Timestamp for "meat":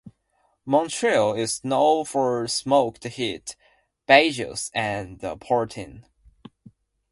3.19-3.55